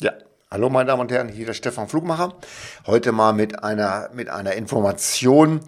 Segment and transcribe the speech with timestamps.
[0.00, 0.12] Ja,
[0.48, 2.36] hallo meine Damen und Herren, hier der Stefan Flugmacher.
[2.86, 5.58] Heute mal mit einer, mit einer Information,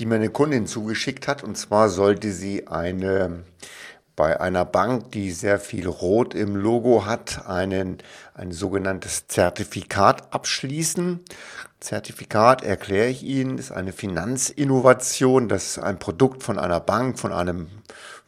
[0.00, 1.44] die mir eine Kundin zugeschickt hat.
[1.44, 3.44] Und zwar sollte sie eine,
[4.16, 7.98] bei einer Bank, die sehr viel Rot im Logo hat, einen,
[8.34, 11.20] ein sogenanntes Zertifikat abschließen.
[11.78, 15.48] Zertifikat, erkläre ich Ihnen, ist eine Finanzinnovation.
[15.48, 17.68] Das ist ein Produkt von einer Bank, von einem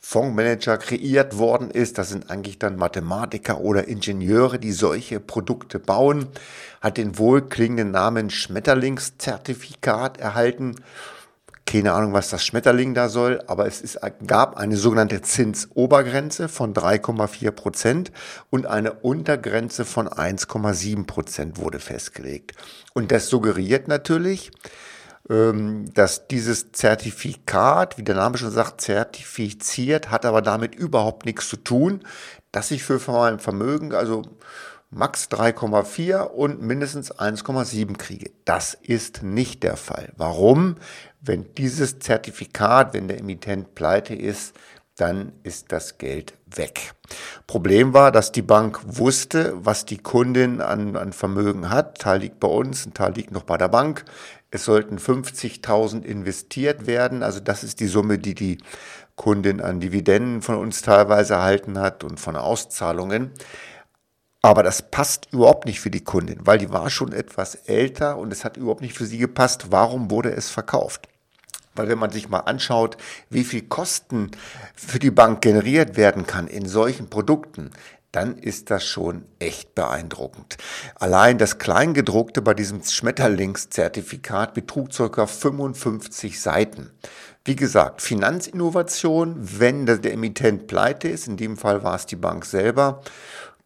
[0.00, 1.98] Fondsmanager kreiert worden ist.
[1.98, 6.28] Das sind eigentlich dann Mathematiker oder Ingenieure, die solche Produkte bauen.
[6.80, 10.76] Hat den wohlklingenden Namen Schmetterlingszertifikat erhalten.
[11.66, 16.72] Keine Ahnung, was das Schmetterling da soll, aber es ist, gab eine sogenannte Zinsobergrenze von
[16.72, 18.12] 3,4 Prozent
[18.48, 22.54] und eine Untergrenze von 1,7 Prozent wurde festgelegt.
[22.94, 24.50] Und das suggeriert natürlich,
[25.28, 31.58] dass dieses Zertifikat, wie der Name schon sagt, zertifiziert, hat aber damit überhaupt nichts zu
[31.58, 32.00] tun,
[32.50, 34.22] dass ich für mein Vermögen also
[34.90, 38.30] max 3,4 und mindestens 1,7 kriege.
[38.46, 40.12] Das ist nicht der Fall.
[40.16, 40.76] Warum?
[41.20, 44.54] Wenn dieses Zertifikat, wenn der Emittent pleite ist,
[44.98, 46.92] dann ist das Geld weg.
[47.46, 51.98] Problem war, dass die Bank wusste, was die Kundin an, an Vermögen hat.
[51.98, 54.04] Ein Teil liegt bei uns, ein Teil liegt noch bei der Bank.
[54.50, 57.22] Es sollten 50.000 investiert werden.
[57.22, 58.58] Also das ist die Summe, die die
[59.14, 63.32] Kundin an Dividenden von uns teilweise erhalten hat und von Auszahlungen.
[64.42, 68.32] Aber das passt überhaupt nicht für die Kundin, weil die war schon etwas älter und
[68.32, 69.66] es hat überhaupt nicht für sie gepasst.
[69.70, 71.07] Warum wurde es verkauft?
[71.78, 72.96] Weil wenn man sich mal anschaut,
[73.30, 74.30] wie viel Kosten
[74.74, 77.70] für die Bank generiert werden kann in solchen Produkten,
[78.12, 80.56] dann ist das schon echt beeindruckend.
[80.94, 85.26] Allein das Kleingedruckte bei diesem Schmetterlingszertifikat betrug ca.
[85.26, 86.90] 55 Seiten.
[87.44, 92.44] Wie gesagt, Finanzinnovation, wenn der Emittent pleite ist, in dem Fall war es die Bank
[92.44, 93.02] selber,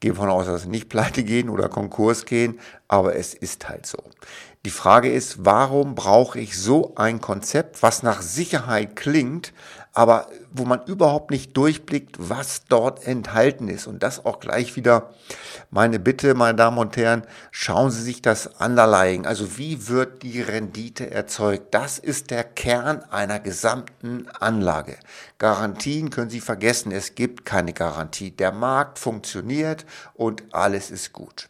[0.00, 3.86] gehe von aus, dass sie nicht pleite gehen oder Konkurs gehen, aber es ist halt
[3.86, 3.98] so.
[4.64, 9.52] Die Frage ist, warum brauche ich so ein Konzept, was nach Sicherheit klingt,
[9.92, 13.88] aber wo man überhaupt nicht durchblickt, was dort enthalten ist.
[13.88, 15.10] Und das auch gleich wieder
[15.70, 20.40] meine Bitte, meine Damen und Herren, schauen Sie sich das Underlying, also wie wird die
[20.40, 21.74] Rendite erzeugt?
[21.74, 24.96] Das ist der Kern einer gesamten Anlage.
[25.38, 28.30] Garantien können Sie vergessen, es gibt keine Garantie.
[28.30, 29.84] Der Markt funktioniert
[30.14, 31.48] und alles ist gut.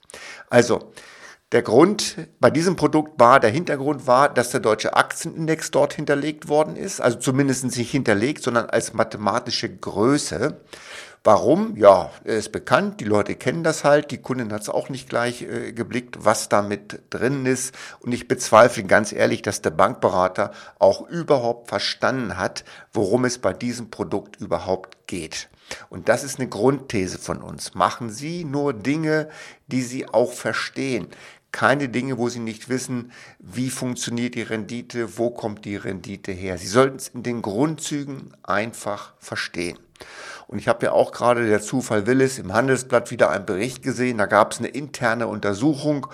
[0.49, 0.93] Also,
[1.53, 6.49] der Grund bei diesem Produkt war, der Hintergrund war, dass der deutsche Aktienindex dort hinterlegt
[6.49, 10.57] worden ist, also zumindest nicht hinterlegt, sondern als mathematische Größe.
[11.25, 11.77] Warum?
[11.77, 15.43] Ja, ist bekannt, die Leute kennen das halt, die Kundin hat es auch nicht gleich
[15.43, 17.77] äh, geblickt, was da mit drin ist.
[18.01, 23.53] Und ich bezweifle ganz ehrlich, dass der Bankberater auch überhaupt verstanden hat, worum es bei
[23.53, 25.49] diesem Produkt überhaupt geht.
[25.91, 27.75] Und das ist eine Grundthese von uns.
[27.75, 29.29] Machen Sie nur Dinge,
[29.69, 31.09] die Sie auch verstehen
[31.53, 36.59] keine Dinge, wo Sie nicht wissen, wie funktioniert die Rendite, wo kommt die Rendite her.
[36.59, 39.79] Sie sollten es in den Grundzügen einfach verstehen.
[40.47, 43.83] Und ich habe ja auch gerade, der Zufall will es, im Handelsblatt wieder einen Bericht
[43.83, 44.19] gesehen.
[44.19, 46.07] Da gab es eine interne Untersuchung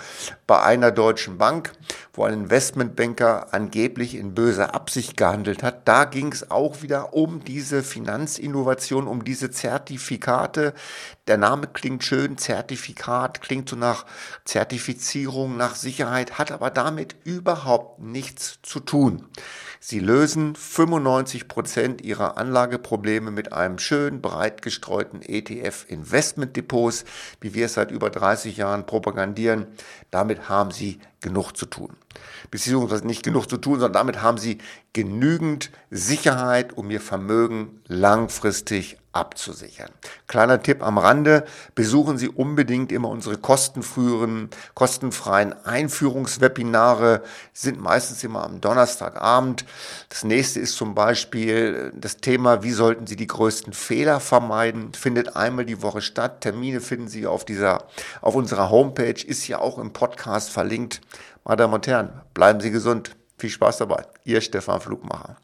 [0.47, 1.73] bei einer deutschen Bank,
[2.13, 5.87] wo ein Investmentbanker angeblich in böser Absicht gehandelt hat.
[5.87, 10.75] Da ging es auch wieder um diese Finanzinnovation, um diese Zertifikate.
[11.27, 14.07] Der Name klingt schön, Zertifikat, klingt so nach
[14.45, 19.27] Zertifizierung, nach Sicherheit, hat aber damit überhaupt nichts zu tun.
[19.81, 27.07] Sie lösen 95 Prozent ihrer Anlageprobleme mit einem schön breit gestreuten ETF Investmentdepots,
[27.41, 29.67] wie wir es seit über 30 Jahren propagandieren.
[30.11, 31.97] Damit haben sie genug zu tun.
[32.51, 34.59] Beziehungsweise nicht genug zu tun, sondern damit haben sie
[34.93, 39.91] genügend Sicherheit, um ihr Vermögen langfristig abzusichern.
[40.27, 48.45] Kleiner Tipp am Rande, besuchen Sie unbedingt immer unsere kostenfreien, kostenfreien Einführungswebinare, sind meistens immer
[48.45, 49.65] am Donnerstagabend.
[50.09, 55.37] Das nächste ist zum Beispiel das Thema, wie sollten Sie die größten Fehler vermeiden, findet
[55.37, 56.41] einmal die Woche statt.
[56.41, 57.89] Termine finden Sie auf dieser,
[58.21, 61.01] auf unserer Homepage, ist ja auch im Podcast verlinkt.
[61.45, 63.17] Meine Damen und Herren, bleiben Sie gesund.
[63.39, 64.05] Viel Spaß dabei.
[64.25, 65.37] Ihr Stefan Flugmacher.